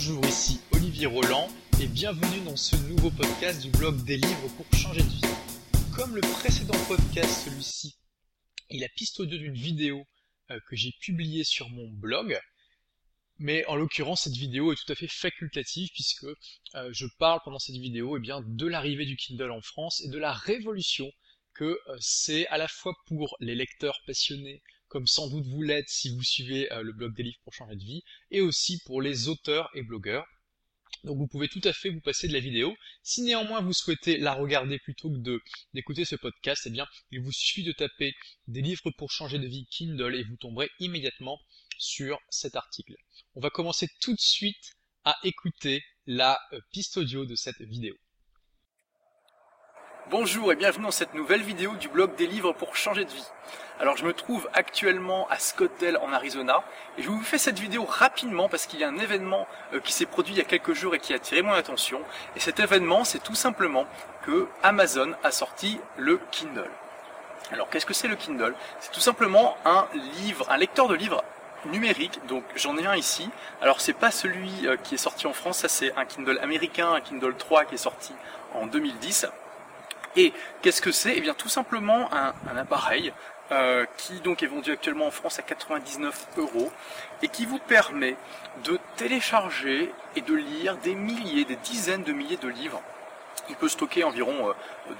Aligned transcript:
Bonjour, 0.00 0.24
ici 0.26 0.60
Olivier 0.70 1.06
Roland 1.06 1.48
et 1.82 1.88
bienvenue 1.88 2.40
dans 2.44 2.54
ce 2.54 2.76
nouveau 2.76 3.10
podcast 3.10 3.60
du 3.60 3.68
blog 3.68 4.04
des 4.04 4.16
livres 4.16 4.48
pour 4.56 4.78
changer 4.78 5.00
de 5.00 5.08
vie. 5.08 5.22
Comme 5.96 6.14
le 6.14 6.20
précédent 6.20 6.78
podcast, 6.86 7.46
celui-ci, 7.46 7.96
il 8.70 8.84
a 8.84 8.88
piste 8.90 9.18
audio 9.18 9.36
d'une 9.36 9.56
vidéo 9.56 10.06
euh, 10.52 10.60
que 10.68 10.76
j'ai 10.76 10.92
publiée 11.00 11.42
sur 11.42 11.68
mon 11.70 11.88
blog. 11.88 12.38
Mais 13.38 13.66
en 13.66 13.74
l'occurrence, 13.74 14.22
cette 14.22 14.36
vidéo 14.36 14.72
est 14.72 14.76
tout 14.76 14.92
à 14.92 14.94
fait 14.94 15.08
facultative 15.08 15.88
puisque 15.92 16.26
euh, 16.76 16.90
je 16.92 17.06
parle 17.18 17.40
pendant 17.44 17.58
cette 17.58 17.74
vidéo 17.74 18.16
eh 18.16 18.20
de 18.20 18.66
l'arrivée 18.68 19.04
du 19.04 19.16
Kindle 19.16 19.50
en 19.50 19.62
France 19.62 20.00
et 20.02 20.08
de 20.08 20.18
la 20.18 20.32
révolution 20.32 21.10
que 21.54 21.64
euh, 21.64 21.96
c'est 21.98 22.46
à 22.46 22.56
la 22.56 22.68
fois 22.68 22.94
pour 23.08 23.36
les 23.40 23.56
lecteurs 23.56 24.00
passionnés 24.06 24.62
comme 24.88 25.06
sans 25.06 25.28
doute 25.28 25.46
vous 25.46 25.62
l'êtes 25.62 25.88
si 25.88 26.10
vous 26.10 26.22
suivez 26.22 26.72
euh, 26.72 26.82
le 26.82 26.92
blog 26.92 27.14
des 27.14 27.22
livres 27.22 27.40
pour 27.44 27.54
changer 27.54 27.76
de 27.76 27.84
vie, 27.84 28.02
et 28.30 28.40
aussi 28.40 28.80
pour 28.84 29.02
les 29.02 29.28
auteurs 29.28 29.70
et 29.74 29.82
blogueurs. 29.82 30.26
Donc 31.04 31.18
vous 31.18 31.28
pouvez 31.28 31.48
tout 31.48 31.60
à 31.64 31.72
fait 31.72 31.90
vous 31.90 32.00
passer 32.00 32.28
de 32.28 32.32
la 32.32 32.40
vidéo. 32.40 32.74
Si 33.02 33.22
néanmoins 33.22 33.60
vous 33.60 33.72
souhaitez 33.72 34.16
la 34.18 34.34
regarder 34.34 34.78
plutôt 34.78 35.10
que 35.10 35.40
d'écouter 35.74 36.04
ce 36.04 36.16
podcast, 36.16 36.64
eh 36.66 36.70
bien 36.70 36.86
il 37.10 37.20
vous 37.20 37.32
suffit 37.32 37.62
de 37.62 37.72
taper 37.72 38.14
des 38.46 38.62
livres 38.62 38.90
pour 38.96 39.10
changer 39.12 39.38
de 39.38 39.46
vie 39.46 39.66
Kindle 39.70 40.14
et 40.14 40.24
vous 40.24 40.36
tomberez 40.36 40.70
immédiatement 40.80 41.38
sur 41.78 42.18
cet 42.30 42.56
article. 42.56 42.96
On 43.34 43.40
va 43.40 43.50
commencer 43.50 43.88
tout 44.00 44.14
de 44.14 44.20
suite 44.20 44.74
à 45.04 45.16
écouter 45.22 45.82
la 46.06 46.40
euh, 46.52 46.60
piste 46.72 46.96
audio 46.96 47.24
de 47.24 47.36
cette 47.36 47.60
vidéo. 47.60 47.94
Bonjour 50.10 50.50
et 50.50 50.56
bienvenue 50.56 50.86
dans 50.86 50.90
cette 50.90 51.12
nouvelle 51.12 51.42
vidéo 51.42 51.74
du 51.74 51.88
blog 51.88 52.14
des 52.14 52.26
livres 52.26 52.54
pour 52.54 52.76
changer 52.76 53.04
de 53.04 53.10
vie. 53.10 53.26
Alors 53.78 53.98
je 53.98 54.06
me 54.06 54.14
trouve 54.14 54.48
actuellement 54.54 55.28
à 55.28 55.38
Scottsdale 55.38 55.98
en 55.98 56.14
Arizona 56.14 56.62
et 56.96 57.02
je 57.02 57.10
vous 57.10 57.20
fais 57.20 57.36
cette 57.36 57.58
vidéo 57.58 57.84
rapidement 57.84 58.48
parce 58.48 58.64
qu'il 58.64 58.80
y 58.80 58.84
a 58.84 58.88
un 58.88 58.96
événement 58.96 59.46
euh, 59.74 59.80
qui 59.80 59.92
s'est 59.92 60.06
produit 60.06 60.32
il 60.32 60.38
y 60.38 60.40
a 60.40 60.44
quelques 60.44 60.72
jours 60.72 60.94
et 60.94 60.98
qui 60.98 61.12
a 61.12 61.16
attiré 61.16 61.42
mon 61.42 61.52
attention. 61.52 62.00
Et 62.36 62.40
cet 62.40 62.58
événement 62.58 63.04
c'est 63.04 63.22
tout 63.22 63.34
simplement 63.34 63.84
que 64.24 64.48
Amazon 64.62 65.12
a 65.24 65.30
sorti 65.30 65.78
le 65.98 66.18
Kindle. 66.30 66.70
Alors 67.52 67.68
qu'est-ce 67.68 67.84
que 67.84 67.92
c'est 67.92 68.08
le 68.08 68.16
Kindle? 68.16 68.54
C'est 68.80 68.92
tout 68.92 69.00
simplement 69.00 69.58
un 69.66 69.88
livre, 70.22 70.46
un 70.48 70.56
lecteur 70.56 70.88
de 70.88 70.94
livres 70.94 71.22
numérique, 71.66 72.18
donc 72.26 72.44
j'en 72.56 72.78
ai 72.78 72.86
un 72.86 72.96
ici. 72.96 73.28
Alors 73.60 73.82
c'est 73.82 73.92
pas 73.92 74.10
celui 74.10 74.66
euh, 74.66 74.78
qui 74.78 74.94
est 74.94 74.98
sorti 74.98 75.26
en 75.26 75.34
France, 75.34 75.58
ça 75.58 75.68
c'est 75.68 75.94
un 75.98 76.06
Kindle 76.06 76.38
américain, 76.40 76.94
un 76.94 77.02
Kindle 77.02 77.34
3 77.36 77.66
qui 77.66 77.74
est 77.74 77.76
sorti 77.76 78.14
en 78.54 78.66
2010. 78.66 79.26
Et 80.18 80.32
qu'est-ce 80.62 80.82
que 80.82 80.90
c'est? 80.90 81.14
Eh 81.16 81.20
bien 81.20 81.32
tout 81.32 81.48
simplement 81.48 82.10
un, 82.12 82.56
appareil 82.56 83.12
euh, 83.52 83.86
qui 83.96 84.14
donc 84.14 84.42
est 84.42 84.48
vendu 84.48 84.72
actuellement 84.72 85.06
en 85.06 85.12
France 85.12 85.38
à 85.38 85.42
99 85.42 86.26
euros 86.38 86.72
et 87.22 87.28
qui 87.28 87.46
vous 87.46 87.60
permet 87.60 88.16
de 88.64 88.80
télécharger 88.96 89.92
et 90.16 90.20
de 90.20 90.34
lire 90.34 90.76
des 90.78 90.96
milliers, 90.96 91.44
des 91.44 91.54
dizaines 91.54 92.02
de 92.02 92.12
milliers 92.12 92.36
de 92.36 92.48
livres. 92.48 92.82
Il 93.48 93.54
peut 93.54 93.68
stocker 93.68 94.02
environ 94.02 94.52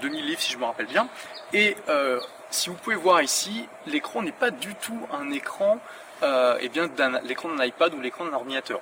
2000 0.02 0.22
euh, 0.22 0.26
livres 0.28 0.40
si 0.40 0.52
je 0.52 0.58
me 0.58 0.64
rappelle 0.64 0.86
bien. 0.86 1.08
Et 1.52 1.76
euh, 1.88 2.20
si 2.50 2.70
vous 2.70 2.76
pouvez 2.76 2.94
voir 2.94 3.20
ici, 3.20 3.68
l'écran 3.86 4.22
n'est 4.22 4.30
pas 4.30 4.52
du 4.52 4.76
tout 4.76 5.00
un 5.12 5.32
écran, 5.32 5.80
eh 6.22 6.68
bien 6.68 6.88
l'écran 7.24 7.48
d'un 7.48 7.64
iPad 7.64 7.92
ou 7.92 8.00
l'écran 8.00 8.24
d'un 8.24 8.34
ordinateur. 8.34 8.80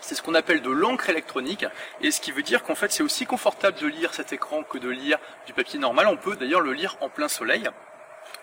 C'est 0.00 0.14
ce 0.14 0.22
qu'on 0.22 0.34
appelle 0.34 0.62
de 0.62 0.70
l'encre 0.70 1.08
électronique, 1.10 1.66
et 2.00 2.10
ce 2.10 2.20
qui 2.20 2.32
veut 2.32 2.42
dire 2.42 2.62
qu'en 2.62 2.74
fait 2.74 2.90
c'est 2.92 3.02
aussi 3.02 3.26
confortable 3.26 3.78
de 3.78 3.86
lire 3.86 4.14
cet 4.14 4.32
écran 4.32 4.62
que 4.62 4.78
de 4.78 4.88
lire 4.88 5.18
du 5.46 5.52
papier 5.52 5.78
normal. 5.78 6.06
On 6.06 6.16
peut 6.16 6.36
d'ailleurs 6.36 6.60
le 6.60 6.72
lire 6.72 6.96
en 7.00 7.08
plein 7.08 7.28
soleil. 7.28 7.68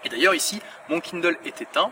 Et 0.03 0.09
d'ailleurs 0.09 0.35
ici, 0.35 0.61
mon 0.89 0.99
Kindle 0.99 1.37
est 1.45 1.61
éteint, 1.61 1.91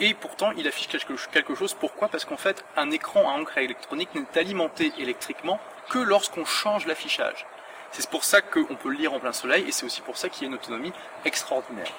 et 0.00 0.14
pourtant 0.14 0.52
il 0.52 0.66
affiche 0.66 0.88
quelque 0.88 1.54
chose. 1.54 1.74
Pourquoi? 1.74 2.08
Parce 2.08 2.24
qu'en 2.24 2.36
fait, 2.36 2.64
un 2.76 2.90
écran 2.90 3.28
à 3.28 3.32
encre 3.32 3.58
électronique 3.58 4.14
n'est 4.14 4.38
alimenté 4.38 4.92
électriquement 4.98 5.60
que 5.90 5.98
lorsqu'on 5.98 6.44
change 6.44 6.86
l'affichage. 6.86 7.46
C'est 7.90 8.08
pour 8.08 8.24
ça 8.24 8.40
qu'on 8.40 8.74
peut 8.74 8.88
le 8.88 8.96
lire 8.96 9.12
en 9.12 9.20
plein 9.20 9.32
soleil, 9.32 9.64
et 9.68 9.72
c'est 9.72 9.84
aussi 9.84 10.00
pour 10.00 10.16
ça 10.16 10.28
qu'il 10.28 10.42
y 10.42 10.46
a 10.46 10.48
une 10.48 10.54
autonomie 10.54 10.92
extraordinaire. 11.24 11.92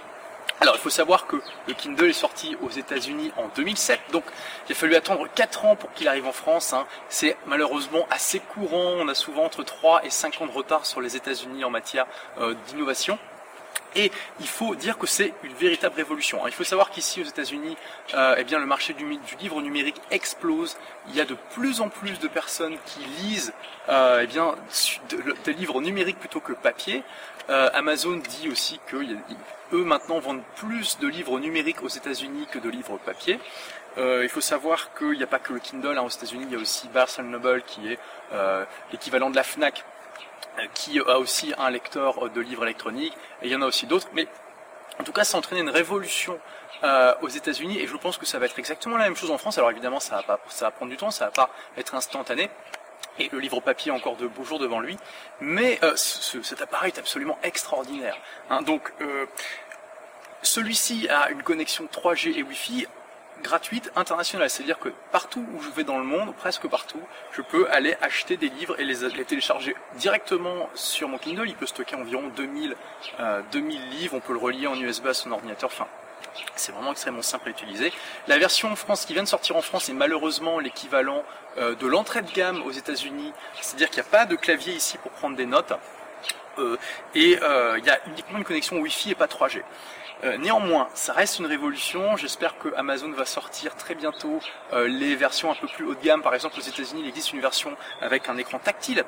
Alors 0.62 0.75
il 0.75 0.80
faut 0.80 0.90
savoir 0.90 1.28
que 1.28 1.38
le 1.68 1.74
Kindle 1.74 2.06
est 2.06 2.14
sorti 2.14 2.56
aux 2.62 2.69
États-Unis 2.69 3.31
en 3.38 3.50
2007, 3.56 4.00
donc 4.12 4.24
il 4.68 4.72
a 4.72 4.75
fallu 4.75 4.96
attendre 4.96 5.28
4 5.34 5.66
ans 5.66 5.75
pour 5.75 5.91
qu'il 5.94 6.08
arrive 6.08 6.25
en 6.25 6.31
France. 6.31 6.74
Hein. 6.74 6.86
C'est 7.09 7.36
malheureusement 7.47 8.08
assez 8.09 8.40
courant, 8.40 8.94
on 9.00 9.08
a 9.08 9.16
souvent 9.16 9.44
entre 9.44 9.63
3 9.63 10.06
et 10.06 10.09
5 10.09 10.42
ans 10.42 10.46
de 10.46 10.52
retard 10.52 10.86
sur 10.86 11.02
les 11.02 11.16
États-Unis 11.16 11.66
en 11.66 11.69
matière 11.69 12.06
euh, 12.40 12.56
d'innovation. 12.68 13.18
Et 13.96 14.12
il 14.40 14.48
faut 14.48 14.76
dire 14.76 14.98
que 14.98 15.08
c'est 15.08 15.34
une 15.44 15.54
véritable 15.54 15.96
révolution. 15.96 16.44
Hein. 16.44 16.48
Il 16.48 16.54
faut 16.54 16.64
savoir 16.64 16.90
qu'ici 16.90 17.22
aux 17.22 17.26
États-Unis, 17.26 17.78
euh, 18.14 18.36
eh 18.38 18.44
bien 18.44 18.59
le 18.59 18.66
marché 18.66 18.94
du, 18.94 19.06
livre 19.40 19.62
numérique 19.62 20.02
explose. 20.12 20.78
Il 21.09 21.16
y 21.16 21.22
a 21.22 21.26
de 21.26 21.36
plus 21.52 21.81
en 21.81 21.90
plus 21.90 22.20
de 22.20 22.28
personnes 22.28 22.78
qui 22.86 23.00
lisent 23.22 23.54
euh, 23.90 24.22
eh 24.24 24.28
bien 24.28 24.56
des 25.46 25.54
livres 25.54 25.81
numériques 25.81 26.20
plutôt 26.20 26.40
que 26.40 26.54
papier. 26.54 27.04
Euh, 27.50 27.70
Amazon 27.74 28.16
dit 28.16 28.50
aussi 28.50 28.80
que 28.88 28.98
eux 29.74 29.84
maintenant 29.84 30.20
vendent 30.20 30.44
plus 30.56 30.98
de 31.00 31.08
livres 31.08 31.40
numériques 31.40 31.84
aux 31.84 31.90
États-Unis 31.90 32.48
que 32.52 32.60
de 32.60 32.70
livres 32.70 32.98
papier. 33.06 33.40
il 33.98 34.30
faut 34.30 34.42
savoir 34.42 34.94
qu'il 34.96 35.18
n'y 35.18 35.24
a 35.24 35.28
pas 35.28 35.40
que 35.40 35.54
le 35.54 35.60
Kindle 35.60 35.98
hein. 35.98 36.04
aux 36.04 36.10
États-Unis, 36.10 36.46
il 36.48 36.54
y 36.54 36.56
a 36.56 36.60
aussi 36.60 36.88
Barnes 36.88 37.30
Noble 37.30 37.64
qui 37.64 37.92
est 37.92 38.00
l'équivalent 38.92 39.30
de 39.30 39.36
la 39.36 39.44
Fnac 39.44 39.84
qui 40.74 41.00
a 41.00 41.19
aussi 41.19 41.53
un 41.58 41.69
lecteur 41.69 42.30
de 42.30 42.41
livres 42.41 42.64
électroniques, 42.64 43.14
et 43.41 43.47
il 43.47 43.52
y 43.52 43.56
en 43.56 43.62
a 43.62 43.66
aussi 43.66 43.86
d'autres, 43.86 44.08
mais 44.14 44.28
en 45.00 45.03
tout 45.03 45.12
cas 45.12 45.24
ça 45.24 45.38
a 45.38 45.40
entraîné 45.40 45.62
une 45.62 45.69
révolution 45.69 46.40
euh, 46.84 47.14
aux 47.22 47.30
États-Unis, 47.30 47.80
et 47.80 47.88
je 47.88 47.96
pense 47.97 48.18
que 48.18 48.25
ça 48.25 48.40
va 48.40 48.46
être 48.46 48.59
exactement 48.59 48.97
la 48.97 49.06
même 49.06 49.16
chose 49.16 49.31
en 49.31 49.38
France, 49.38 49.58
alors 49.58 49.72
évidemment 49.72 50.00
ça 50.00 50.18
va, 50.18 50.24
pas, 50.24 50.40
ça 50.50 50.66
va 50.66 50.72
prendre 50.72 50.92
du 50.92 50.97
temps, 50.97 51.12
ça 51.12 51.25
va 51.25 51.31
pas 51.31 51.50
être 51.78 51.96
instantané, 51.96 52.50
et 53.19 53.30
le 53.31 53.40
livre 53.40 53.59
papier 53.62 53.92
a 53.92 53.96
encore 53.96 54.16
de 54.16 54.28
beaux 54.28 54.44
jours 54.44 54.59
devant 54.59 54.80
lui, 54.80 54.97
mais 55.40 55.80
euh, 55.84 55.96
cet 55.96 56.62
appareil 56.62 56.92
est 56.96 57.00
absolument 57.00 57.38
extraordinaire. 57.44 58.18
Hein. 58.50 58.62
donc 58.62 58.94
celui-ci 60.42 61.08
a 61.09 61.30
une 61.30 61.42
connexion 61.42 61.86
3G 61.86 62.38
et 62.38 62.44
Wi-Fi 62.44 62.88
gratuite 63.44 63.92
internationale. 63.96 64.50
C'est-à-dire 64.50 64.80
que 64.80 64.90
partout 65.12 65.46
où 65.54 65.62
je 65.62 65.70
vais 65.70 65.84
dans 65.84 66.00
le 66.00 66.04
monde, 66.04 66.34
presque 66.36 66.68
partout, 66.68 67.02
je 67.31 67.42
peux 67.42 67.70
aller 67.70 67.96
acheter 68.02 68.38
des 68.38 68.50
livres 68.50 68.80
et 68.80 68.84
les, 68.84 69.26
télécharger 69.26 69.76
directement 69.98 70.70
sur 70.74 71.08
mon 71.08 71.20
Kindle. 71.20 71.48
Il 71.48 71.56
peut 71.56 71.68
stocker 71.68 71.96
environ 71.96 72.30
2000, 72.36 72.76
2000 73.52 73.78
euh, 73.78 73.86
livres. 73.92 74.16
On 74.16 74.20
peut 74.20 74.34
le 74.34 74.40
relier 74.40 74.68
en 74.68 74.76
USB 74.76 75.08
à 75.08 75.14
son 75.14 75.31
ordinateur. 75.31 75.70
C'est 76.56 76.72
vraiment 76.72 76.92
extrêmement 76.92 77.22
simple 77.22 77.50
à 77.50 77.52
utiliser. 77.52 77.94
La 78.28 78.40
version 78.40 78.72
en 78.72 78.76
France 78.76 79.06
qui 79.06 79.14
vient 79.14 79.24
de 79.24 79.28
sortir 79.28 79.56
en 79.56 79.62
France 79.62 79.90
est 79.90 79.94
malheureusement 79.94 80.60
l'équivalent 80.60 81.24
euh, 81.58 81.75
de 81.75 81.86
l'entrée 81.86 82.24
de 82.24 82.31
gamme 82.31 82.64
aux 82.64 82.72
États-Unis. 82.72 83.31
C'est-à-dire 83.62 83.90
qu'il 83.90 84.02
n'y 84.02 84.08
a 84.08 84.12
pas 84.12 84.25
de 84.25 84.36
clavier 84.36 84.74
ici 84.74 84.98
pour 84.98 85.12
prendre 85.12 85.36
des 85.36 85.46
notes. 85.46 85.74
Euh, 86.60 86.78
et 87.16 87.38
il 87.78 87.86
y 87.86 87.90
a 87.90 88.00
uniquement 88.08 88.38
une 88.38 88.44
connexion 88.44 88.78
Wi-Fi 88.78 89.12
et 89.12 89.16
pas 89.16 89.28
3G. 89.28 89.62
Euh, 90.24 90.38
néanmoins, 90.38 90.88
ça 90.94 91.12
reste 91.12 91.40
une 91.40 91.46
révolution. 91.46 92.16
J'espère 92.16 92.58
que 92.58 92.74
Amazon 92.78 93.12
va 93.12 93.26
sortir 93.26 93.76
très 93.76 93.94
bientôt 93.94 94.40
euh, 94.72 94.88
les 94.88 95.16
versions 95.16 95.52
un 95.52 95.56
peu 95.56 95.68
plus 95.68 95.86
haut 95.86 95.96
de 95.96 96.02
gamme. 96.02 96.22
Par 96.22 96.34
exemple, 96.34 96.58
aux 96.58 96.62
États-Unis, 96.62 97.02
il 97.04 97.10
existe 97.10 97.34
une 97.34 97.42
version 97.42 97.76
avec 98.02 98.30
un 98.30 98.38
écran 98.38 98.58
tactile 98.60 99.04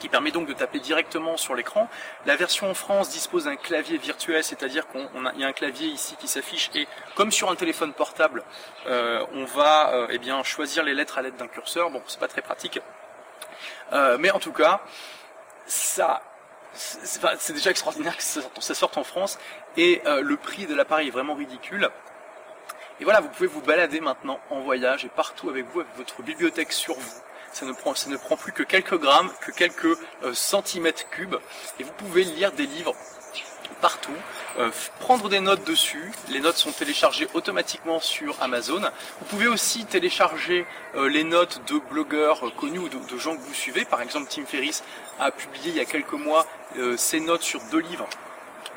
qui 0.00 0.08
permet 0.08 0.32
donc 0.32 0.48
de 0.48 0.52
taper 0.52 0.80
directement 0.80 1.36
sur 1.36 1.54
l'écran. 1.54 1.88
La 2.26 2.34
version 2.34 2.68
en 2.68 2.74
France 2.74 3.10
dispose 3.10 3.44
d'un 3.44 3.54
clavier 3.54 3.98
virtuel, 3.98 4.42
c'est-à-dire 4.42 4.88
qu'on 4.88 5.08
y 5.36 5.44
a 5.44 5.46
un 5.46 5.52
clavier 5.52 5.86
ici 5.86 6.16
qui 6.18 6.26
s'affiche 6.26 6.70
et 6.74 6.88
comme 7.14 7.30
sur 7.30 7.48
un 7.48 7.54
téléphone 7.54 7.92
portable, 7.92 8.42
euh, 8.88 9.24
on 9.32 9.44
va 9.44 10.08
eh 10.10 10.18
bien 10.18 10.42
choisir 10.42 10.82
les 10.82 10.92
lettres 10.92 11.18
à 11.18 11.22
l'aide 11.22 11.36
d'un 11.36 11.46
curseur. 11.46 11.88
Bon, 11.90 12.02
c'est 12.08 12.18
pas 12.18 12.26
très 12.26 12.42
pratique, 12.42 12.80
mais 14.18 14.32
en 14.32 14.40
tout 14.40 14.52
cas, 14.52 14.80
ça 15.66 16.20
c'est 16.74 17.52
déjà 17.52 17.70
extraordinaire 17.70 18.16
que 18.16 18.22
ça 18.22 18.74
sorte 18.74 18.96
en 18.96 19.04
France 19.04 19.38
et 19.76 20.02
euh, 20.06 20.22
le 20.22 20.36
prix 20.36 20.66
de 20.66 20.74
l'appareil 20.74 21.08
est 21.08 21.12
vraiment 21.12 21.34
ridicule. 21.34 21.90
Et 23.00 23.04
voilà, 23.04 23.20
vous 23.20 23.28
pouvez 23.28 23.48
vous 23.48 23.62
balader 23.62 24.00
maintenant 24.00 24.38
en 24.50 24.60
voyage 24.60 25.04
et 25.04 25.08
partout 25.08 25.50
avec 25.50 25.66
vous, 25.72 25.80
avec 25.80 25.96
votre 25.96 26.22
bibliothèque 26.22 26.72
sur 26.72 26.94
vous. 26.94 27.22
Ça 27.52 27.66
ne 27.66 27.72
prend, 27.72 28.36
plus 28.36 28.52
que 28.52 28.62
quelques 28.62 28.98
grammes, 28.98 29.30
que 29.40 29.50
quelques 29.50 29.98
euh, 30.22 30.32
centimètres 30.32 31.08
cubes, 31.10 31.36
et 31.78 31.84
vous 31.84 31.92
pouvez 31.92 32.24
lire 32.24 32.52
des 32.52 32.64
livres 32.64 32.94
partout, 33.80 34.14
euh, 34.58 34.70
prendre 35.00 35.28
des 35.28 35.40
notes 35.40 35.64
dessus. 35.64 36.12
Les 36.28 36.40
notes 36.40 36.56
sont 36.56 36.72
téléchargées 36.72 37.28
automatiquement 37.34 38.00
sur 38.00 38.36
Amazon. 38.40 38.80
Vous 39.20 39.26
pouvez 39.26 39.46
aussi 39.46 39.84
télécharger 39.84 40.66
les 40.94 41.24
notes 41.24 41.62
de 41.68 41.78
blogueurs 41.90 42.54
connus 42.56 42.78
ou 42.78 42.88
de, 42.88 43.18
gens 43.18 43.34
que 43.34 43.40
vous 43.40 43.54
suivez. 43.54 43.84
Par 43.84 44.02
exemple, 44.02 44.26
Tim 44.28 44.44
Ferriss 44.44 44.82
a 45.18 45.30
publié 45.30 45.70
il 45.70 45.76
y 45.76 45.80
a 45.80 45.84
quelques 45.84 46.12
mois 46.12 46.46
ses 46.96 47.20
notes 47.20 47.42
sur 47.42 47.60
deux 47.70 47.78
livres 47.78 48.08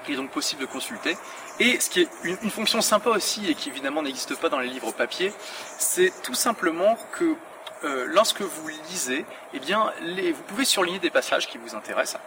qui 0.05 0.13
est 0.13 0.15
donc 0.15 0.29
possible 0.29 0.61
de 0.61 0.67
consulter. 0.67 1.17
Et 1.59 1.79
ce 1.79 1.89
qui 1.89 2.01
est 2.01 2.09
une, 2.23 2.51
fonction 2.51 2.81
sympa 2.81 3.09
aussi 3.09 3.49
et 3.49 3.55
qui 3.55 3.69
évidemment 3.69 4.03
n'existe 4.03 4.35
pas 4.35 4.49
dans 4.49 4.59
les 4.59 4.67
livres 4.67 4.91
papier, 4.91 5.33
c'est 5.77 6.13
tout 6.21 6.33
simplement 6.33 6.97
que 7.13 7.35
euh, 7.83 8.05
lorsque 8.07 8.41
vous 8.41 8.67
lisez, 8.89 9.25
eh 9.53 9.59
bien, 9.59 9.91
vous 10.01 10.43
pouvez 10.47 10.65
surligner 10.65 10.99
des 10.99 11.09
passages 11.09 11.47
qui 11.47 11.57
vous 11.57 11.75
intéressent. 11.75 12.21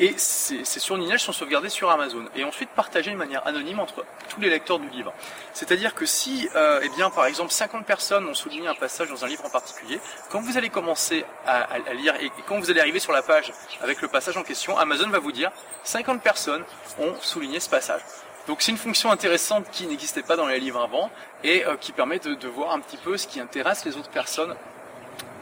Et 0.00 0.14
ces, 0.16 0.64
ces 0.64 0.80
sont 0.80 1.32
sauvegardés 1.32 1.68
sur 1.68 1.90
Amazon 1.90 2.24
et 2.34 2.42
ensuite 2.42 2.70
partagés 2.70 3.10
de 3.10 3.16
manière 3.16 3.46
anonyme 3.46 3.80
entre 3.80 4.04
tous 4.30 4.40
les 4.40 4.48
lecteurs 4.48 4.78
du 4.78 4.88
livre. 4.88 5.12
C'est-à-dire 5.52 5.94
que 5.94 6.06
si, 6.06 6.48
euh, 6.56 6.80
eh 6.82 6.88
bien, 6.88 7.10
par 7.10 7.26
exemple, 7.26 7.52
50 7.52 7.84
personnes 7.84 8.26
ont 8.26 8.34
souligné 8.34 8.66
un 8.66 8.74
passage 8.74 9.10
dans 9.10 9.24
un 9.24 9.28
livre 9.28 9.44
en 9.44 9.50
particulier, 9.50 10.00
quand 10.30 10.40
vous 10.40 10.56
allez 10.56 10.70
commencer 10.70 11.24
à, 11.46 11.66
lire 11.92 12.14
et 12.16 12.30
quand 12.48 12.58
vous 12.58 12.70
allez 12.70 12.80
arriver 12.80 12.98
sur 12.98 13.12
la 13.12 13.22
page 13.22 13.52
avec 13.82 14.00
le 14.00 14.08
passage 14.08 14.36
en 14.38 14.42
question, 14.42 14.78
Amazon 14.78 15.10
va 15.10 15.18
vous 15.18 15.32
dire 15.32 15.50
50 15.84 16.22
personnes 16.22 16.64
ont 16.98 17.14
souligné 17.20 17.60
ce 17.60 17.68
passage. 17.68 18.00
Donc 18.46 18.62
c'est 18.62 18.72
une 18.72 18.78
fonction 18.78 19.12
intéressante 19.12 19.66
qui 19.70 19.86
n'existait 19.86 20.22
pas 20.22 20.36
dans 20.36 20.46
les 20.46 20.60
livres 20.60 20.80
avant 20.80 21.10
et 21.44 21.64
euh, 21.66 21.76
qui 21.76 21.92
permet 21.92 22.18
de, 22.18 22.48
voir 22.48 22.72
un 22.72 22.80
petit 22.80 22.96
peu 22.96 23.16
ce 23.18 23.26
qui 23.26 23.38
intéresse 23.38 23.84
les 23.84 23.96
autres 23.96 24.10
personnes 24.10 24.54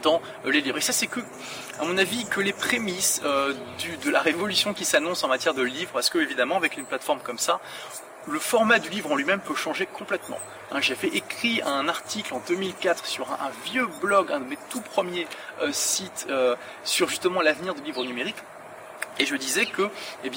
dans 0.01 0.21
euh, 0.45 0.51
les 0.51 0.61
livres. 0.61 0.77
Et 0.77 0.81
ça, 0.81 0.93
c'est 0.93 1.07
que, 1.07 1.19
à 1.79 1.85
mon 1.85 1.97
avis, 1.97 2.25
que 2.25 2.41
les 2.41 2.53
prémices 2.53 3.21
euh, 3.25 3.53
de 4.03 4.09
la 4.09 4.21
révolution 4.21 4.73
qui 4.73 4.85
s'annonce 4.85 5.23
en 5.23 5.27
matière 5.27 5.53
de 5.53 5.63
livres, 5.63 5.91
parce 5.93 6.09
que 6.09 6.19
évidemment, 6.19 6.57
avec 6.57 6.77
une 6.77 6.85
plateforme 6.85 7.19
comme 7.19 7.37
ça, 7.37 7.59
le 8.27 8.39
format 8.39 8.79
du 8.79 8.89
livre 8.89 9.11
en 9.11 9.15
lui-même 9.15 9.39
peut 9.39 9.55
changer 9.55 9.85
complètement. 9.85 10.39
Hein, 10.71 10.81
J'ai 10.81 10.95
écrit 11.13 11.61
un 11.65 11.87
article 11.87 12.33
en 12.33 12.41
2004 12.47 13.05
sur 13.05 13.31
un, 13.31 13.49
vieux 13.65 13.87
blog, 14.01 14.31
un 14.31 14.39
de 14.41 14.45
mes 14.45 14.57
tout 14.69 14.81
premiers 14.81 15.25
euh, 15.61 15.71
sites, 15.71 16.27
sur 16.83 17.09
justement 17.09 17.41
l'avenir 17.41 17.73
du 17.73 17.81
livre 17.81 18.03
numérique. 18.03 18.35
Et 19.19 19.25
je 19.25 19.35
disais 19.35 19.65
que, 19.65 19.89
eh 20.23 20.31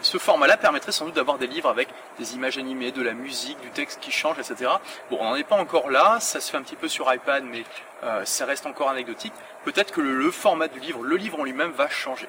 ce 0.00 0.16
format-là 0.16 0.56
permettrait 0.56 0.92
sans 0.92 1.06
doute 1.06 1.16
d'avoir 1.16 1.38
des 1.38 1.48
livres 1.48 1.68
avec 1.68 1.88
des 2.20 2.34
images 2.34 2.56
animées, 2.56 2.92
de 2.92 3.02
la 3.02 3.12
musique, 3.12 3.60
du 3.60 3.70
texte 3.70 3.98
qui 4.00 4.12
change, 4.12 4.38
etc. 4.38 4.70
Bon, 5.10 5.18
on 5.20 5.24
n'en 5.24 5.34
est 5.34 5.42
pas 5.42 5.56
encore 5.56 5.90
là, 5.90 6.18
ça 6.20 6.40
se 6.40 6.50
fait 6.50 6.56
un 6.56 6.62
petit 6.62 6.76
peu 6.76 6.86
sur 6.86 7.12
iPad, 7.12 7.42
mais 7.42 7.64
euh, 8.04 8.24
ça 8.24 8.46
reste 8.46 8.66
encore 8.66 8.90
anecdotique. 8.90 9.32
Peut-être 9.64 9.92
que 9.92 10.00
le, 10.00 10.30
format 10.30 10.68
du 10.68 10.78
livre, 10.78 11.02
le 11.02 11.16
livre 11.16 11.40
en 11.40 11.44
lui-même 11.44 11.72
va 11.72 11.88
changer. 11.88 12.28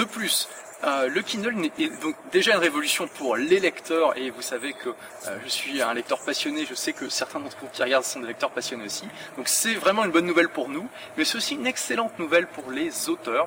De 0.00 0.04
plus, 0.06 0.48
euh, 0.82 1.08
le 1.08 1.20
Kindle 1.20 1.70
est 1.78 2.00
donc 2.00 2.16
déjà 2.32 2.54
une 2.54 2.60
révolution 2.60 3.06
pour 3.06 3.36
les 3.36 3.60
lecteurs 3.60 4.16
et 4.16 4.30
vous 4.30 4.40
savez 4.40 4.72
que 4.72 4.88
euh, 4.88 5.38
je 5.44 5.48
suis 5.50 5.82
un 5.82 5.92
lecteur 5.92 6.18
passionné, 6.20 6.64
je 6.64 6.72
sais 6.72 6.94
que 6.94 7.10
certains 7.10 7.38
d'entre 7.38 7.58
vous 7.60 7.68
qui 7.70 7.82
regardent 7.82 8.06
sont 8.06 8.20
des 8.20 8.28
lecteurs 8.28 8.50
passionnés 8.50 8.86
aussi. 8.86 9.06
Donc 9.36 9.46
c'est 9.46 9.74
vraiment 9.74 10.06
une 10.06 10.10
bonne 10.10 10.24
nouvelle 10.24 10.48
pour 10.48 10.70
nous, 10.70 10.88
mais 11.18 11.26
c'est 11.26 11.36
aussi 11.36 11.54
une 11.54 11.66
excellente 11.66 12.18
nouvelle 12.18 12.46
pour 12.46 12.70
les 12.70 13.10
auteurs. 13.10 13.46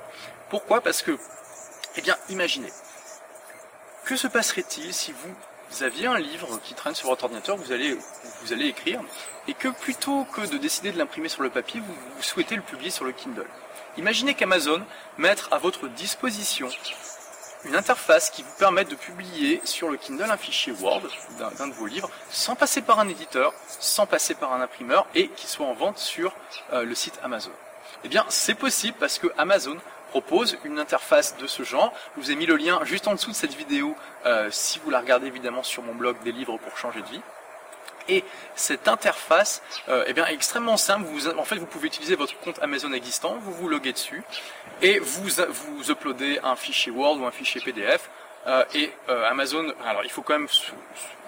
Pourquoi? 0.52 0.82
Parce 0.82 1.02
que, 1.02 1.18
eh 1.96 2.02
bien, 2.02 2.16
imaginez, 2.30 2.72
que 4.06 4.16
se 4.16 4.28
passerait-il 4.28 4.94
si 4.94 5.12
vous 5.12 5.34
aviez 5.82 6.06
un 6.06 6.20
livre 6.20 6.60
qui 6.64 6.76
traîne 6.76 6.94
sur 6.94 7.08
votre 7.08 7.24
ordinateur, 7.24 7.56
vous 7.56 7.72
allez, 7.72 7.98
vous 8.44 8.54
allez 8.54 8.68
écrire, 8.68 9.02
et 9.48 9.54
que 9.56 9.70
plutôt 9.70 10.26
que 10.26 10.42
de 10.42 10.58
décider 10.58 10.92
de 10.92 10.98
l'imprimer 11.00 11.30
sur 11.30 11.42
le 11.42 11.50
papier, 11.50 11.80
vous, 11.80 11.96
vous 12.16 12.22
souhaitez 12.22 12.56
le 12.56 12.62
publier 12.62 12.92
sur 12.92 13.06
le 13.06 13.14
Kindle. 13.14 13.48
Imaginez 13.98 14.36
qu'Amazon 14.36 14.84
mette 15.18 15.46
à 15.52 15.58
votre 15.58 15.88
disposition 15.88 16.70
une 17.66 17.76
interface 17.76 18.30
qui 18.30 18.44
vous 18.44 18.52
permet 18.58 18.84
de 18.84 18.96
publier 18.96 19.62
sur 19.64 19.90
le 19.90 19.98
Kindle 19.98 20.30
un 20.30 20.38
fichier 20.38 20.74
Word 20.74 21.04
d'un 21.40 21.68
de 21.68 21.74
vos 21.74 21.86
livres 21.86 22.10
sans 22.30 22.56
passer 22.56 22.82
par 22.82 23.00
un 23.00 23.08
éditeur, 23.08 23.54
sans 23.80 24.06
passer 24.06 24.36
par 24.36 24.54
un 24.54 24.62
imprimeur 24.62 25.08
et 25.16 25.30
qui 25.30 25.48
soit 25.48 25.66
en 25.66 25.74
vente 25.74 25.98
sur 25.98 26.36
euh, 26.74 26.84
le 26.84 26.96
site 26.96 27.20
Amazon. 27.24 27.52
Eh 28.04 28.10
bien, 28.10 28.26
c'est 28.30 28.56
possible 28.56 28.98
parce 29.00 29.18
que 29.18 29.28
Amazon 29.38 29.78
propose 30.14 30.60
une 30.64 30.78
interface 30.78 31.38
de 31.38 31.48
ce 31.48 31.64
genre. 31.64 31.92
Je 32.16 32.22
vous 32.22 32.30
ai 32.30 32.36
mis 32.36 32.46
le 32.46 32.56
lien 32.56 32.80
juste 32.84 33.08
en 33.08 33.16
dessous 33.16 33.32
de 33.32 33.36
cette 33.36 33.56
vidéo 33.56 33.96
euh, 34.28 34.48
si 34.52 34.78
vous 34.78 34.92
la 34.92 35.00
regardez 35.00 35.26
évidemment 35.26 35.64
sur 35.64 35.82
mon 35.82 35.96
blog 35.96 36.18
des 36.24 36.32
livres 36.32 36.60
pour 36.60 36.78
changer 36.78 37.02
de 37.02 37.08
vie. 37.08 37.22
Et 38.10 38.24
cette 38.56 38.88
interface 38.88 39.64
euh, 39.90 40.04
eh 40.06 40.14
bien, 40.14 40.28
est 40.28 40.36
extrêmement 40.36 40.78
simple. 40.78 41.08
En 41.40 41.46
fait, 41.46 41.56
vous 41.56 41.66
pouvez 41.66 41.88
utiliser 41.88 42.16
votre 42.16 42.38
compte 42.42 42.60
Amazon 42.62 42.94
existant, 42.94 43.38
vous 43.42 43.54
vous 43.54 43.68
loguez 43.68 43.94
dessus, 43.94 44.22
et 44.84 45.00
vous, 45.00 45.30
vous 45.50 45.90
uploadez 45.90 46.40
un 46.44 46.56
fichier 46.56 46.92
Word 46.92 47.18
ou 47.20 47.26
un 47.26 47.32
fichier 47.32 47.60
PDF. 47.62 48.12
Euh, 48.48 48.64
et 48.74 48.92
euh, 49.10 49.30
Amazon, 49.30 49.74
alors 49.86 50.04
il 50.04 50.10
faut 50.10 50.22
quand 50.22 50.38
même, 50.38 50.48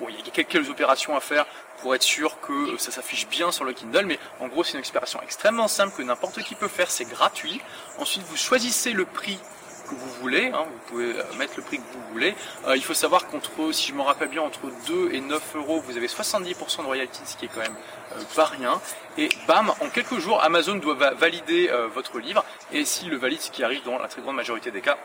il 0.09 0.15
y 0.15 0.29
a 0.29 0.43
quelques 0.43 0.69
opérations 0.69 1.15
à 1.15 1.21
faire 1.21 1.45
pour 1.81 1.95
être 1.95 2.03
sûr 2.03 2.39
que 2.41 2.77
ça 2.77 2.91
s'affiche 2.91 3.27
bien 3.27 3.51
sur 3.51 3.63
le 3.63 3.73
Kindle, 3.73 4.05
mais 4.05 4.19
en 4.39 4.47
gros 4.47 4.63
c'est 4.63 4.73
une 4.73 4.79
expédition 4.79 5.21
extrêmement 5.21 5.67
simple 5.67 5.95
que 5.95 6.01
n'importe 6.01 6.41
qui 6.43 6.55
peut 6.55 6.67
faire, 6.67 6.91
c'est 6.91 7.05
gratuit. 7.05 7.61
Ensuite 7.99 8.23
vous 8.23 8.37
choisissez 8.37 8.91
le 8.91 9.05
prix 9.05 9.39
que 9.85 9.95
vous 9.95 10.09
voulez, 10.21 10.51
hein, 10.53 10.65
vous 10.65 10.79
pouvez 10.87 11.13
mettre 11.37 11.53
le 11.57 11.63
prix 11.63 11.77
que 11.77 11.83
vous 11.93 12.11
voulez. 12.11 12.35
Euh, 12.67 12.75
il 12.75 12.83
faut 12.83 12.93
savoir 12.93 13.27
qu'entre, 13.27 13.71
si 13.71 13.89
je 13.89 13.93
me 13.93 14.01
rappelle 14.01 14.29
bien, 14.29 14.41
entre 14.41 14.61
2 14.87 15.11
et 15.13 15.21
9 15.21 15.55
euros, 15.55 15.81
vous 15.81 15.95
avez 15.97 16.07
70% 16.07 16.81
de 16.81 16.85
royalties, 16.85 17.21
ce 17.25 17.37
qui 17.37 17.45
est 17.45 17.49
quand 17.53 17.61
même 17.61 17.75
euh, 18.13 18.21
pas 18.35 18.45
rien. 18.45 18.81
Et 19.17 19.29
bam, 19.47 19.71
en 19.79 19.89
quelques 19.89 20.19
jours, 20.19 20.43
Amazon 20.43 20.75
doit 20.75 20.95
valider 20.95 21.69
euh, 21.69 21.87
votre 21.87 22.19
livre, 22.19 22.43
et 22.71 22.85
s'il 22.85 23.09
le 23.09 23.17
valide, 23.17 23.41
ce 23.41 23.51
qui 23.51 23.63
arrive 23.63 23.83
dans 23.83 23.97
la 23.97 24.07
très 24.07 24.21
grande 24.21 24.35
majorité 24.35 24.71
des 24.71 24.81
cas, 24.81 24.97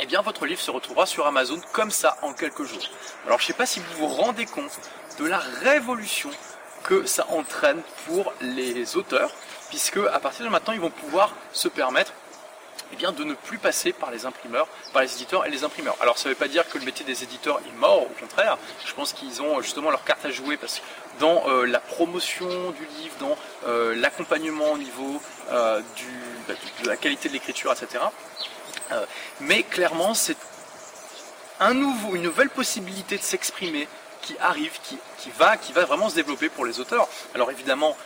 eh 0.00 0.06
bien 0.06 0.22
votre 0.22 0.46
livre 0.46 0.60
se 0.60 0.70
retrouvera 0.70 1.06
sur 1.06 1.26
Amazon 1.26 1.60
comme 1.72 1.90
ça 1.90 2.16
en 2.22 2.32
quelques 2.32 2.64
jours. 2.64 2.88
Alors 3.26 3.38
je 3.38 3.44
ne 3.44 3.46
sais 3.48 3.52
pas 3.52 3.66
si 3.66 3.80
vous 3.80 3.98
vous 3.98 4.14
rendez 4.14 4.46
compte 4.46 4.78
de 5.18 5.26
la 5.26 5.38
révolution 5.38 6.30
que 6.82 7.06
ça 7.06 7.26
entraîne 7.30 7.82
pour 8.06 8.32
les 8.40 8.96
auteurs, 8.96 9.30
puisque 9.68 9.98
à 10.12 10.18
partir 10.18 10.44
de 10.44 10.50
maintenant 10.50 10.72
ils 10.72 10.80
vont 10.80 10.90
pouvoir 10.90 11.34
se 11.52 11.68
permettre 11.68 12.12
eh 12.92 13.12
de 13.12 13.24
ne 13.24 13.34
plus 13.34 13.58
passer 13.58 13.92
par 13.92 14.10
les 14.10 14.26
imprimeurs, 14.26 14.68
par 14.92 15.02
les 15.02 15.12
éditeurs 15.14 15.46
et 15.46 15.50
les 15.50 15.64
imprimeurs. 15.64 15.96
Alors 16.00 16.18
ça 16.18 16.28
ne 16.28 16.34
veut 16.34 16.38
pas 16.38 16.48
dire 16.48 16.68
que 16.68 16.78
le 16.78 16.84
métier 16.84 17.04
des 17.04 17.22
éditeurs 17.22 17.60
est 17.66 17.78
mort, 17.78 18.02
au 18.02 18.14
contraire, 18.20 18.58
je 18.84 18.92
pense 18.92 19.12
qu'ils 19.12 19.40
ont 19.40 19.60
justement 19.62 19.90
leur 19.90 20.04
carte 20.04 20.24
à 20.24 20.30
jouer 20.30 20.56
parce 20.56 20.78
que 20.78 20.84
dans 21.18 21.42
euh, 21.48 21.64
la 21.64 21.80
promotion 21.80 22.46
du 22.46 22.84
livre, 23.00 23.14
dans 23.20 23.36
euh, 23.66 23.94
l'accompagnement 23.96 24.72
au 24.72 24.78
niveau 24.78 25.20
euh, 25.50 25.80
bah, 26.48 26.54
de 26.82 26.88
la 26.88 26.96
qualité 26.96 27.28
de 27.28 27.34
l'écriture, 27.34 27.72
etc. 27.72 28.04
mais 29.40 29.62
clairement, 29.62 30.14
c'est 30.14 30.36
une 31.60 32.22
nouvelle 32.22 32.50
possibilité 32.50 33.16
de 33.16 33.22
s'exprimer 33.22 33.88
qui 34.22 34.36
arrive, 34.40 34.72
qui, 34.82 35.30
va, 35.38 35.56
qui 35.56 35.72
va 35.72 35.84
vraiment 35.84 36.08
se 36.08 36.14
développer 36.14 36.48
pour 36.48 36.64
les 36.64 36.80
auteurs. 36.80 37.08
Alors 37.34 37.50
évidemment, 37.50 37.96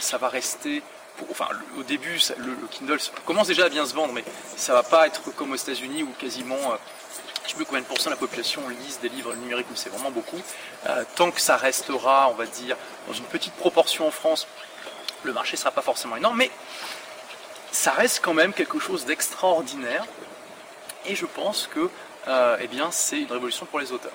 ça 0.00 0.18
va 0.18 0.28
rester 0.28 0.82
enfin, 1.30 1.48
au 1.78 1.82
début, 1.82 2.18
le, 2.38 2.56
Kindle 2.70 2.98
commence 3.24 3.48
déjà 3.48 3.66
à 3.66 3.68
bien 3.68 3.86
se 3.86 3.94
vendre, 3.94 4.12
mais 4.12 4.24
ça 4.56 4.72
va 4.72 4.82
pas 4.82 5.06
être 5.06 5.22
comme 5.34 5.52
aux 5.52 5.56
États-Unis 5.56 6.02
où 6.02 6.10
quasiment, 6.18 6.56
euh, 6.56 6.76
je 7.44 7.50
sais 7.50 7.56
plus 7.56 7.64
combien 7.64 7.80
de 7.80 7.86
pourcents 7.86 8.10
de 8.10 8.14
la 8.14 8.20
population 8.20 8.62
lise 8.68 8.98
des 9.00 9.08
livres 9.08 9.34
numériques, 9.34 9.66
mais 9.70 9.76
c'est 9.76 9.90
vraiment 9.90 10.10
beaucoup. 10.10 10.40
Euh, 10.86 11.04
tant 11.14 11.30
que 11.30 11.40
ça 11.40 11.56
restera, 11.56 12.28
on 12.30 12.34
va 12.34 12.46
dire, 12.46 12.76
dans 13.06 13.14
une 13.14 13.24
petite 13.24 13.54
proportion 13.54 14.06
en 14.06 14.10
France, 14.10 14.46
le 15.22 15.32
marché 15.32 15.56
sera 15.56 15.70
pas 15.70 15.82
forcément 15.82 16.16
énorme, 16.16 16.36
mais 16.36 16.50
ça 17.70 17.92
reste 17.92 18.20
quand 18.22 18.34
même 18.34 18.52
quelque 18.52 18.78
chose 18.78 19.04
d'extraordinaire. 19.04 20.04
Et 21.06 21.14
je 21.14 21.26
pense 21.26 21.68
que, 21.72 21.90
euh, 22.28 22.56
eh 22.60 22.66
bien, 22.66 22.90
c'est 22.90 23.20
une 23.20 23.32
révolution 23.32 23.66
pour 23.66 23.78
les 23.78 23.92
auteurs. 23.92 24.12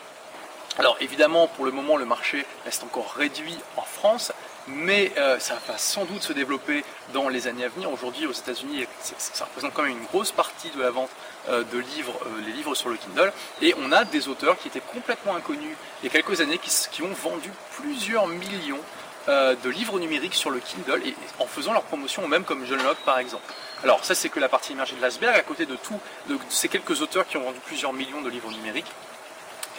Alors 0.77 0.97
évidemment, 1.01 1.47
pour 1.47 1.65
le 1.65 1.71
moment, 1.71 1.98
le 1.98 2.05
marché 2.05 2.46
reste 2.63 2.84
encore 2.84 3.13
réduit 3.13 3.58
en 3.75 3.81
France, 3.81 4.31
mais 4.67 5.12
euh, 5.17 5.38
ça 5.39 5.58
va 5.67 5.77
sans 5.77 6.05
doute 6.05 6.22
se 6.22 6.31
développer 6.31 6.86
dans 7.13 7.27
les 7.27 7.48
années 7.48 7.65
à 7.65 7.69
venir. 7.69 7.91
Aujourd'hui, 7.91 8.25
aux 8.25 8.31
États-Unis, 8.31 8.86
ça 9.01 9.46
représente 9.46 9.74
quand 9.74 9.81
même 9.81 9.98
une 9.98 10.05
grosse 10.05 10.31
partie 10.31 10.69
de 10.69 10.81
la 10.81 10.89
vente 10.89 11.10
euh, 11.50 11.63
de 11.63 11.79
livres, 11.79 12.17
les 12.46 12.53
livres 12.53 12.75
sur 12.75 12.89
le 12.89 12.96
Kindle. 12.96 13.34
Et 13.62 13.75
on 13.77 13.91
a 13.91 14.05
des 14.05 14.27
auteurs 14.27 14.58
qui 14.58 14.69
étaient 14.69 14.79
complètement 14.79 15.36
inconnus 15.36 15.75
il 16.01 16.05
y 16.05 16.10
a 16.10 16.12
quelques 16.12 16.39
années, 16.39 16.60
qui 16.60 17.01
ont 17.01 17.13
vendu 17.13 17.51
plusieurs 17.77 18.27
millions 18.27 18.79
euh, 19.27 19.55
de 19.63 19.69
livres 19.69 19.99
numériques 19.99 20.35
sur 20.35 20.49
le 20.49 20.59
Kindle 20.59 21.01
et 21.05 21.15
en 21.39 21.45
faisant 21.45 21.73
leur 21.73 21.83
promotion, 21.83 22.27
même 22.27 22.43
comme 22.43 22.65
John 22.65 22.81
Locke 22.83 22.99
par 23.05 23.19
exemple. 23.19 23.43
Alors 23.83 24.03
ça, 24.03 24.15
c'est 24.15 24.29
que 24.29 24.39
la 24.39 24.49
partie 24.49 24.73
immergée 24.73 24.95
de 24.95 25.01
l'asberg. 25.01 25.35
À 25.35 25.41
côté 25.41 25.65
de 25.65 25.75
tout, 25.75 25.99
de 26.27 26.38
ces 26.49 26.69
quelques 26.69 27.01
auteurs 27.01 27.27
qui 27.27 27.38
ont 27.38 27.43
vendu 27.43 27.59
plusieurs 27.65 27.93
millions 27.93 28.21
de 28.21 28.29
livres 28.29 28.51
numériques, 28.51 28.91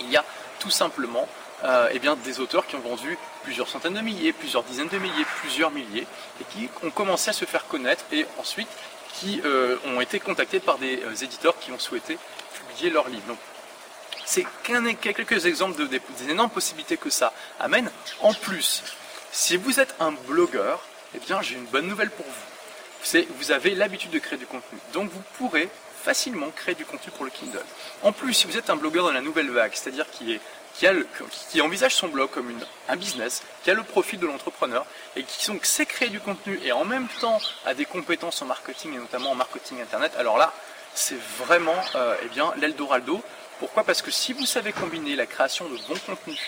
il 0.00 0.10
y 0.10 0.16
a 0.16 0.24
tout 0.58 0.70
simplement 0.70 1.28
euh, 1.64 1.88
eh 1.92 1.98
bien, 1.98 2.16
des 2.16 2.40
auteurs 2.40 2.66
qui 2.66 2.76
ont 2.76 2.80
vendu 2.80 3.18
plusieurs 3.42 3.68
centaines 3.68 3.94
de 3.94 4.00
milliers, 4.00 4.32
plusieurs 4.32 4.62
dizaines 4.62 4.88
de 4.88 4.98
milliers, 4.98 5.26
plusieurs 5.40 5.70
milliers, 5.70 6.06
et 6.40 6.44
qui 6.50 6.68
ont 6.82 6.90
commencé 6.90 7.30
à 7.30 7.32
se 7.32 7.44
faire 7.44 7.66
connaître 7.66 8.04
et 8.12 8.26
ensuite 8.38 8.68
qui 9.14 9.42
euh, 9.44 9.76
ont 9.86 10.00
été 10.00 10.20
contactés 10.20 10.60
par 10.60 10.78
des 10.78 11.02
éditeurs 11.22 11.58
qui 11.58 11.72
ont 11.72 11.78
souhaité 11.78 12.16
publier 12.54 12.90
leurs 12.90 13.08
livres. 13.08 13.26
Donc, 13.26 13.38
c'est 14.24 14.46
quelques 15.00 15.46
exemples 15.46 15.76
de, 15.76 15.86
des, 15.86 16.00
des, 16.18 16.30
énormes 16.30 16.50
possibilités 16.50 16.96
que 16.96 17.10
ça 17.10 17.32
amène. 17.58 17.90
En 18.20 18.32
plus, 18.32 18.84
si 19.32 19.56
vous 19.56 19.80
êtes 19.80 19.94
un 20.00 20.12
blogueur, 20.12 20.84
eh 21.14 21.18
bien, 21.18 21.42
j'ai 21.42 21.54
une 21.54 21.66
bonne 21.66 21.86
nouvelle 21.86 22.10
pour 22.10 22.26
vous. 22.26 23.18
Vous 23.38 23.50
avez 23.52 23.74
l'habitude 23.74 24.10
de 24.10 24.18
créer 24.18 24.38
du 24.38 24.46
contenu. 24.46 24.78
Donc, 24.92 25.10
vous 25.10 25.22
pourrez 25.38 25.68
facilement 26.02 26.50
créer 26.50 26.74
du 26.74 26.84
contenu 26.84 27.10
pour 27.12 27.24
le 27.24 27.30
Kindle. 27.30 27.64
En 28.02 28.12
plus, 28.12 28.34
si 28.34 28.46
vous 28.46 28.56
êtes 28.56 28.70
un 28.70 28.76
blogueur 28.76 29.04
dans 29.06 29.12
la 29.12 29.20
nouvelle 29.20 29.50
vague, 29.50 29.72
c'est-à-dire 29.74 30.10
qui 30.10 30.34
est 30.34 30.40
qui, 30.74 30.86
a 30.86 30.94
qui, 31.50 31.60
envisage 31.60 31.94
son 31.94 32.08
blog 32.08 32.30
comme 32.30 32.50
une, 32.50 32.64
un 32.88 32.96
business, 32.96 33.42
qui 33.62 33.70
a 33.70 33.74
le 33.74 33.82
profil 33.82 34.18
de 34.18 34.26
l'entrepreneur 34.26 34.86
et 35.16 35.24
qui 35.24 35.50
sait 35.62 35.86
créer 35.86 36.08
du 36.08 36.20
contenu 36.20 36.60
et 36.64 36.72
en 36.72 36.84
même 36.84 37.08
temps 37.20 37.38
a 37.66 37.74
des 37.74 37.84
compétences 37.84 38.40
en 38.42 38.46
marketing 38.46 38.94
et 38.94 38.98
notamment 38.98 39.32
en 39.32 39.34
marketing 39.34 39.80
internet, 39.82 40.12
alors 40.16 40.38
là, 40.38 40.52
c'est 40.94 41.18
vraiment 41.38 41.76
euh, 41.94 42.14
eh 42.22 42.28
bien 42.28 42.52
l'Eldorado. 42.56 43.20
Pourquoi? 43.58 43.84
Parce 43.84 44.00
que 44.00 44.10
si 44.10 44.32
vous 44.32 44.46
savez 44.46 44.72
combiner 44.72 45.16
la 45.16 45.26
création 45.26 45.68
de 45.68 45.76
bons 45.88 45.98
contenus 46.06 46.40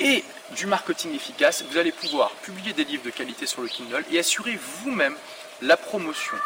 et 0.00 0.24
du 0.52 0.66
marketing 0.66 1.14
efficace, 1.14 1.64
vous 1.70 1.78
allez 1.78 1.92
pouvoir 1.92 2.30
publier 2.42 2.72
des 2.72 2.84
livres 2.84 3.04
de 3.04 3.10
qualité 3.10 3.46
sur 3.46 3.62
le 3.62 3.68
Kindle 3.68 4.04
et 4.10 4.18
assurer 4.18 4.58
vous-même 4.82 5.16
la 5.62 5.76
promotion 5.76 6.36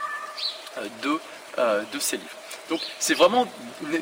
euh, 0.78 0.86
de 1.02 1.20
de 1.92 1.98
ces 1.98 2.16
livres. 2.16 2.30
Donc 2.70 2.80
c'est 3.00 3.14
vraiment 3.14 3.46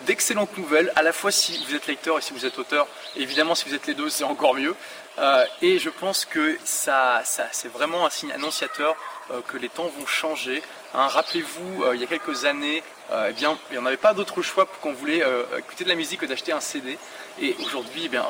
d'excellentes 0.07 0.57
nouvelles, 0.59 0.93
à 0.95 1.03
la 1.03 1.13
fois 1.13 1.33
si 1.33 1.65
vous 1.67 1.75
êtes 1.75 1.87
lecteur 1.87 2.19
et 2.19 2.21
si 2.21 2.35
vous 2.35 2.45
êtes 2.45 2.59
auteur. 2.59 2.87
Évidemment, 3.17 3.55
si 3.55 3.67
vous 3.67 3.75
êtes 3.75 3.87
les 3.87 3.95
deux, 3.95 4.11
c'est 4.11 4.25
encore 4.25 4.55
mieux. 4.55 4.77
Euh, 5.19 5.45
et 5.63 5.79
je 5.79 5.91
pense 5.91 6.25
que 6.25 6.57
ça, 6.65 7.23
c'est 7.25 7.73
vraiment 7.73 8.07
un 8.07 8.11
signe 8.11 8.31
annonciateur 8.31 8.95
euh, 9.31 9.41
que 9.47 9.57
les 9.57 9.69
temps 9.69 9.91
vont 9.99 10.07
changer. 10.07 10.63
Hein, 10.95 11.09
rappelez-vous, 11.09 11.83
euh, 11.83 11.97
il 11.97 12.01
y 12.01 12.05
a 12.05 12.07
quelques 12.07 12.45
années, 12.45 12.83
eh 13.11 13.33
bien, 13.33 13.59
on 13.77 13.83
n'avait 13.83 13.97
pas 13.97 14.13
d'autre 14.13 14.43
choix 14.43 14.67
qu'on 14.83 14.93
voulait 14.93 15.23
écouter 15.57 15.85
de 15.85 15.89
la 15.89 15.95
musique 15.95 16.21
que 16.21 16.27
d'acheter 16.27 16.53
un 16.53 16.61
CD. 16.61 16.99
Et 17.41 17.57
aujourd'hui, 17.65 18.03
eh 18.05 18.09
bien, 18.11 18.23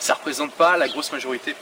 ça 0.00 0.14
représente 0.14 0.52
pas 0.52 0.76
la 0.76 0.88
grosse 0.88 1.12
majorité 1.12 1.54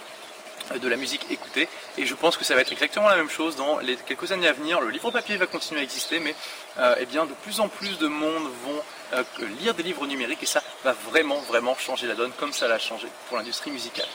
de 0.76 0.88
la 0.88 0.96
musique 0.96 1.26
écoutée. 1.30 1.68
Et 1.96 2.06
je 2.06 2.14
pense 2.14 2.36
que 2.36 2.44
ça 2.44 2.54
va 2.54 2.60
être 2.60 2.72
exactement 2.72 3.08
la 3.08 3.16
même 3.16 3.30
chose 3.30 3.56
dans 3.56 3.78
les 3.78 3.96
quelques 3.96 4.32
années 4.32 4.48
à 4.48 4.52
venir. 4.52 4.80
Le 4.80 4.90
livre 4.90 5.10
papier 5.10 5.36
va 5.36 5.46
continuer 5.46 5.80
à 5.80 5.82
exister, 5.84 6.20
mais 6.20 6.34
euh, 6.78 6.94
eh 6.98 7.06
bien, 7.06 7.24
de 7.24 7.32
plus 7.42 7.60
en 7.60 7.68
plus 7.68 7.98
de 7.98 8.06
monde 8.06 8.44
vont 8.64 8.82
euh, 9.14 9.22
lire 9.60 9.74
des 9.74 9.82
livres 9.82 10.06
numériques 10.06 10.42
et 10.42 10.46
ça 10.46 10.62
va 10.84 10.94
vraiment, 11.10 11.40
vraiment 11.40 11.74
changer 11.76 12.06
la 12.06 12.14
donne 12.14 12.32
comme 12.32 12.52
ça 12.52 12.68
l'a 12.68 12.78
changé 12.78 13.08
pour 13.28 13.38
l'industrie 13.38 13.70
musicale. 13.70 14.08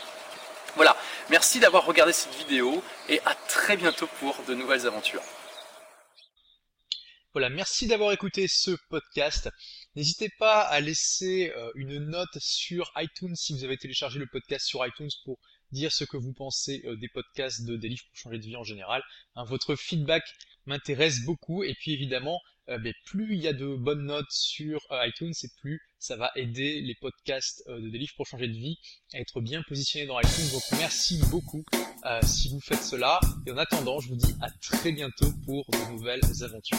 Voilà, 0.75 0.95
merci 1.29 1.59
d'avoir 1.59 1.85
regardé 1.85 2.13
cette 2.13 2.33
vidéo 2.35 2.83
et 3.07 3.21
à 3.25 3.35
très 3.47 3.77
bientôt 3.77 4.07
pour 4.19 4.35
de 4.47 4.55
nouvelles 4.55 4.87
aventures. 4.87 5.21
Voilà, 7.33 7.49
merci 7.49 7.87
d'avoir 7.87 8.11
écouté 8.11 8.47
ce 8.47 8.77
podcast. 8.89 9.49
N'hésitez 9.95 10.29
pas 10.37 10.61
à 10.61 10.79
laisser 10.79 11.51
euh, 11.57 11.71
une 11.73 11.97
note 11.97 12.37
sur 12.37 12.93
iTunes 12.95 13.35
si 13.35 13.53
vous 13.53 13.63
avez 13.63 13.75
téléchargé 13.75 14.19
le 14.19 14.27
podcast 14.27 14.67
sur 14.67 14.85
iTunes 14.85 15.09
pour 15.25 15.39
dire 15.71 15.91
ce 15.91 16.03
que 16.03 16.15
vous 16.15 16.31
pensez 16.31 16.83
euh, 16.85 16.95
des 16.95 17.07
podcasts 17.07 17.65
de 17.65 17.75
des 17.75 17.89
livres 17.89 18.03
pour 18.07 18.17
changer 18.17 18.37
de 18.37 18.45
vie 18.45 18.55
en 18.55 18.63
général. 18.63 19.01
Hein, 19.35 19.45
votre 19.45 19.75
feedback 19.75 20.23
m'intéresse 20.67 21.25
beaucoup 21.25 21.63
et 21.63 21.73
puis 21.73 21.93
évidemment 21.93 22.39
euh, 22.69 22.77
plus 23.05 23.33
il 23.33 23.41
y 23.41 23.47
a 23.47 23.53
de 23.53 23.75
bonnes 23.77 24.05
notes 24.05 24.29
sur 24.29 24.85
iTunes 24.91 25.33
et 25.41 25.49
plus 25.59 25.81
ça 25.97 26.15
va 26.15 26.31
aider 26.35 26.81
les 26.81 26.93
podcasts 26.93 27.67
de 27.67 27.89
des 27.89 27.97
livres 27.97 28.13
pour 28.15 28.27
changer 28.27 28.47
de 28.47 28.53
vie 28.53 28.77
à 29.11 29.19
être 29.19 29.41
bien 29.41 29.63
positionnés 29.63 30.05
dans 30.05 30.19
iTunes. 30.19 30.51
Donc 30.51 30.63
merci 30.73 31.19
beaucoup 31.31 31.65
si 32.21 32.49
vous 32.49 32.59
faites 32.59 32.83
cela 32.83 33.19
et 33.47 33.51
en 33.51 33.57
attendant 33.57 33.99
je 33.99 34.09
vous 34.09 34.17
dis 34.17 34.35
à 34.39 34.51
très 34.61 34.91
bientôt 34.91 35.31
pour 35.45 35.65
de 35.71 35.91
nouvelles 35.93 36.21
aventures. 36.43 36.77